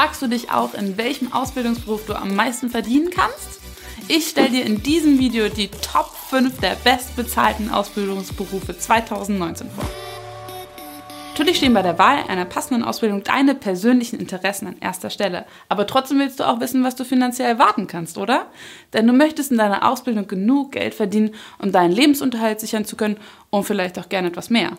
[0.00, 3.60] Fragst du dich auch, in welchem Ausbildungsberuf du am meisten verdienen kannst?
[4.08, 9.84] Ich stelle dir in diesem Video die Top 5 der bestbezahlten Ausbildungsberufe 2019 vor.
[11.32, 15.44] Natürlich stehen bei der Wahl einer passenden Ausbildung deine persönlichen Interessen an erster Stelle.
[15.68, 18.46] Aber trotzdem willst du auch wissen, was du finanziell erwarten kannst, oder?
[18.94, 23.18] Denn du möchtest in deiner Ausbildung genug Geld verdienen, um deinen Lebensunterhalt sichern zu können
[23.50, 24.78] und vielleicht auch gerne etwas mehr.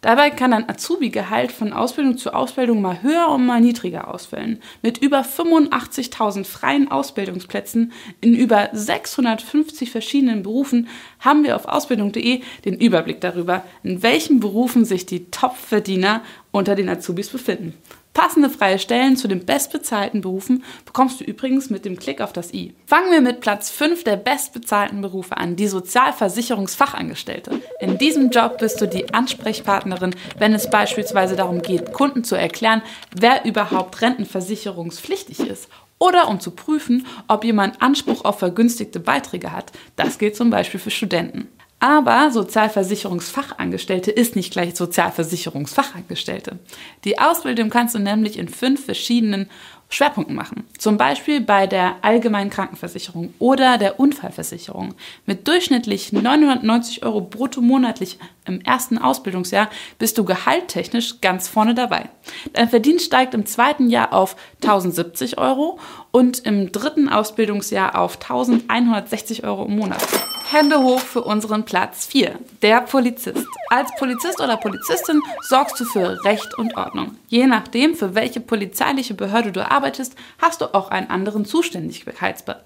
[0.00, 4.60] Dabei kann ein Azubi-Gehalt von Ausbildung zu Ausbildung mal höher und mal niedriger ausfallen.
[4.80, 10.88] Mit über 85.000 freien Ausbildungsplätzen in über 650 verschiedenen Berufen
[11.18, 16.22] haben wir auf ausbildung.de den Überblick darüber, in welchen Berufen sich die Top-Verdiener
[16.52, 17.74] unter den Azubis befinden.
[18.18, 22.52] Passende freie Stellen zu den bestbezahlten Berufen bekommst du übrigens mit dem Klick auf das
[22.52, 22.74] i.
[22.84, 27.60] Fangen wir mit Platz 5 der bestbezahlten Berufe an, die Sozialversicherungsfachangestellte.
[27.78, 32.82] In diesem Job bist du die Ansprechpartnerin, wenn es beispielsweise darum geht, Kunden zu erklären,
[33.14, 35.68] wer überhaupt rentenversicherungspflichtig ist
[36.00, 39.70] oder um zu prüfen, ob jemand Anspruch auf vergünstigte Beiträge hat.
[39.94, 41.46] Das gilt zum Beispiel für Studenten.
[41.80, 46.58] Aber Sozialversicherungsfachangestellte ist nicht gleich Sozialversicherungsfachangestellte.
[47.04, 49.48] Die Ausbildung kannst du nämlich in fünf verschiedenen
[49.90, 50.64] Schwerpunkten machen.
[50.76, 54.94] Zum Beispiel bei der allgemeinen Krankenversicherung oder der Unfallversicherung.
[55.24, 62.10] Mit durchschnittlich 990 Euro brutto monatlich im ersten Ausbildungsjahr bist du gehalttechnisch ganz vorne dabei.
[62.52, 65.78] Dein Verdienst steigt im zweiten Jahr auf 1070 Euro
[66.10, 70.06] und im dritten Ausbildungsjahr auf 1160 Euro im Monat.
[70.50, 73.46] Hände hoch für unseren Platz 4, der Polizist.
[73.68, 77.18] Als Polizist oder Polizistin sorgst du für Recht und Ordnung.
[77.26, 82.62] Je nachdem, für welche polizeiliche Behörde du arbeitest, hast du auch einen anderen Zuständigkeitsbereich.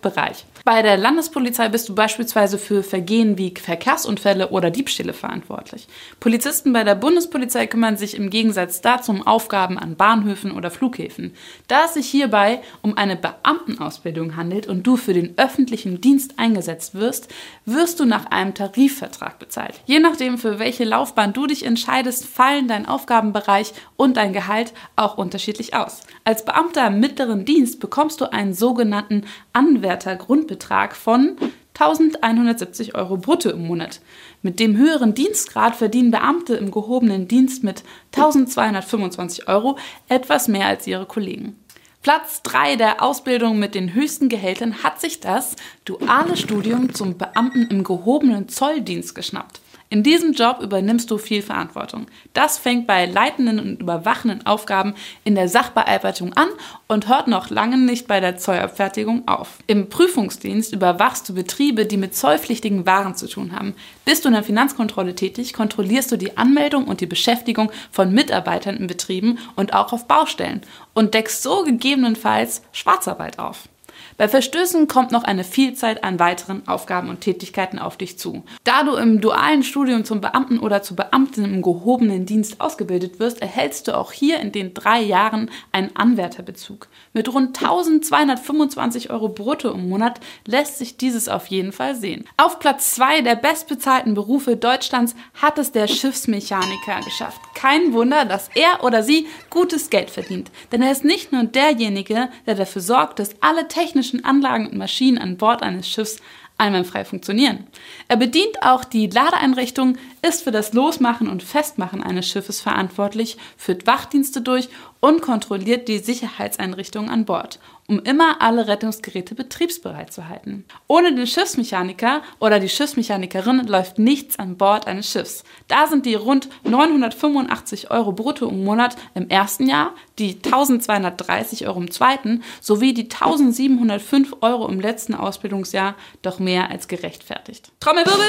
[0.00, 0.46] Bereich.
[0.64, 5.88] Bei der Landespolizei bist du beispielsweise für Vergehen wie Verkehrsunfälle oder Diebstähle verantwortlich.
[6.20, 11.34] Polizisten bei der Bundespolizei kümmern sich im Gegensatz dazu um Aufgaben an Bahnhöfen oder Flughäfen.
[11.68, 16.94] Da es sich hierbei um eine Beamtenausbildung handelt und du für den öffentlichen Dienst eingesetzt
[16.94, 17.28] wirst,
[17.64, 19.80] wirst du nach einem Tarifvertrag bezahlt.
[19.86, 25.16] Je nachdem, für welche Laufbahn du dich entscheidest, fallen dein Aufgabenbereich und dein Gehalt auch
[25.16, 26.00] unterschiedlich aus.
[26.24, 31.36] Als Beamter im mittleren Dienst bekommst du einen sogenannten Anwärtergrundbetrag von
[31.74, 34.00] 1170 Euro brutto im Monat.
[34.42, 40.86] Mit dem höheren Dienstgrad verdienen Beamte im gehobenen Dienst mit 1225 Euro etwas mehr als
[40.86, 41.58] ihre Kollegen.
[42.02, 47.66] Platz 3 der Ausbildung mit den höchsten Gehältern hat sich das duale Studium zum Beamten
[47.68, 49.60] im gehobenen Zolldienst geschnappt.
[49.92, 52.06] In diesem Job übernimmst du viel Verantwortung.
[52.32, 56.46] Das fängt bei leitenden und überwachenden Aufgaben in der Sachbearbeitung an
[56.86, 59.58] und hört noch lange nicht bei der Zollabfertigung auf.
[59.66, 63.74] Im Prüfungsdienst überwachst du Betriebe, die mit zollpflichtigen Waren zu tun haben.
[64.04, 68.76] Bist du in der Finanzkontrolle tätig, kontrollierst du die Anmeldung und die Beschäftigung von Mitarbeitern
[68.76, 70.60] in Betrieben und auch auf Baustellen
[70.94, 73.68] und deckst so gegebenenfalls Schwarzarbeit auf.
[74.16, 78.44] Bei Verstößen kommt noch eine Vielzahl an weiteren Aufgaben und Tätigkeiten auf dich zu.
[78.64, 83.40] Da du im dualen Studium zum Beamten oder zur Beamtin im gehobenen Dienst ausgebildet wirst,
[83.40, 86.88] erhältst du auch hier in den drei Jahren einen Anwärterbezug.
[87.12, 92.24] Mit rund 1225 Euro brutto im Monat lässt sich dieses auf jeden Fall sehen.
[92.36, 97.40] Auf Platz zwei der bestbezahlten Berufe Deutschlands hat es der Schiffsmechaniker geschafft.
[97.54, 100.50] Kein Wunder, dass er oder sie gutes Geld verdient.
[100.72, 104.76] Denn er ist nicht nur derjenige, der dafür sorgt, dass alle technischen technischen Anlagen und
[104.76, 106.20] Maschinen an Bord eines Schiffs
[106.58, 107.66] einwandfrei funktionieren.
[108.06, 113.86] Er bedient auch die Ladeeinrichtung, ist für das Losmachen und Festmachen eines Schiffes verantwortlich, führt
[113.86, 114.68] Wachdienste durch
[115.00, 117.58] und kontrolliert die Sicherheitseinrichtungen an Bord
[117.90, 120.64] um immer alle Rettungsgeräte betriebsbereit zu halten.
[120.86, 125.42] Ohne den Schiffsmechaniker oder die Schiffsmechanikerin läuft nichts an Bord eines Schiffs.
[125.66, 131.80] Da sind die rund 985 Euro brutto im Monat im ersten Jahr, die 1230 Euro
[131.80, 137.72] im zweiten sowie die 1705 Euro im letzten Ausbildungsjahr doch mehr als gerechtfertigt.
[137.80, 138.20] Trommelwirbel!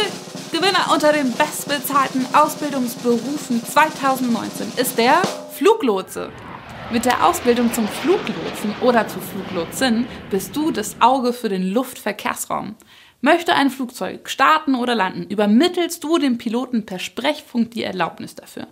[0.52, 1.81] Gewinner unter den bestbezahlten
[2.34, 5.22] Ausbildungsberufen 2019 ist der
[5.54, 6.30] Fluglotse.
[6.92, 12.76] Mit der Ausbildung zum Fluglotsen oder zur Fluglotsin bist du das Auge für den Luftverkehrsraum.
[13.22, 18.68] Möchte ein Flugzeug starten oder landen, übermittelst du dem Piloten per Sprechfunk die Erlaubnis dafür.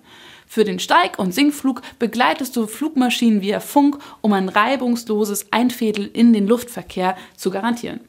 [0.48, 6.34] Für den Steig- und Sinkflug begleitest du Flugmaschinen via Funk, um ein reibungsloses Einfädeln in
[6.34, 8.02] den Luftverkehr zu garantieren.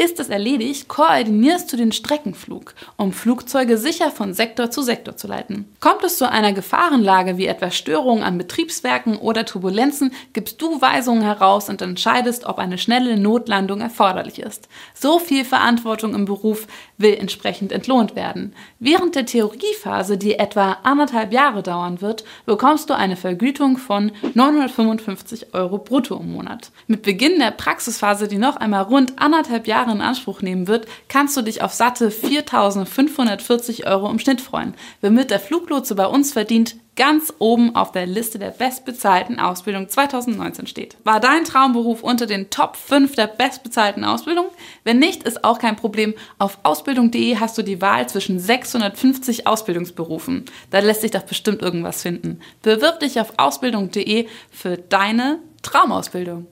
[0.00, 5.26] Ist es erledigt, koordinierst du den Streckenflug, um Flugzeuge sicher von Sektor zu Sektor zu
[5.26, 5.66] leiten.
[5.80, 11.22] Kommt es zu einer Gefahrenlage wie etwa Störungen an Betriebswerken oder Turbulenzen, gibst du Weisungen
[11.22, 14.68] heraus und entscheidest, ob eine schnelle Notlandung erforderlich ist.
[14.94, 18.54] So viel Verantwortung im Beruf will entsprechend entlohnt werden.
[18.78, 25.54] Während der Theoriephase, die etwa anderthalb Jahre dauern wird, bekommst du eine Vergütung von 955
[25.54, 26.70] Euro brutto im Monat.
[26.86, 30.86] Mit Beginn der Praxisphase, die noch einmal rund anderthalb Jahre Jahre in Anspruch nehmen wird,
[31.08, 36.32] kannst du dich auf satte 4.540 Euro im Schnitt freuen, womit der Fluglotse bei uns
[36.32, 40.96] verdient ganz oben auf der Liste der bestbezahlten Ausbildung 2019 steht.
[41.04, 44.46] War dein Traumberuf unter den Top 5 der bestbezahlten Ausbildung?
[44.82, 46.14] Wenn nicht, ist auch kein Problem.
[46.40, 50.46] Auf ausbildung.de hast du die Wahl zwischen 650 Ausbildungsberufen.
[50.70, 52.40] Da lässt sich doch bestimmt irgendwas finden.
[52.62, 56.48] Bewirb dich auf ausbildung.de für deine Traumausbildung.